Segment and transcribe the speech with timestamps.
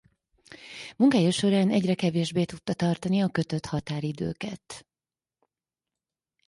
[0.95, 4.85] Munkája során egyre kevésbé tudta tartani a kötött határidőket.